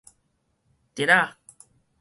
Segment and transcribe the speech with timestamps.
[0.95, 1.37] 姪仔